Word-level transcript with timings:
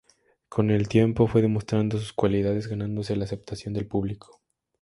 Con 0.49 0.71
el 0.71 0.87
tiempo 0.87 1.27
fue 1.27 1.43
demostrando 1.43 1.99
sus 1.99 2.11
cualidades 2.11 2.65
ganándose 2.65 3.15
la 3.15 3.25
aceptación 3.25 3.75
del 3.75 3.85
público. 3.87 4.41